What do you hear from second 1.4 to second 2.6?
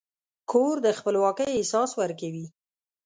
احساس ورکوي.